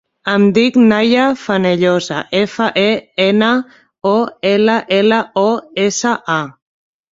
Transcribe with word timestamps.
Em 0.31 0.45
dic 0.53 0.77
Nahia 0.91 1.25
Fenollosa: 1.41 2.21
efa, 2.39 2.71
e, 2.85 2.87
ena, 3.27 3.51
o, 4.15 4.17
ela, 4.55 4.81
ela, 4.99 5.23
o, 5.45 5.47
essa, 5.87 6.19
a. 6.41 6.43